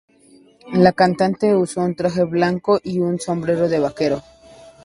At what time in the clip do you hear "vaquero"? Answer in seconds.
3.79-4.23